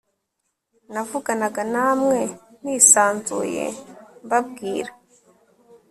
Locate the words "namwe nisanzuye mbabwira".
1.73-4.91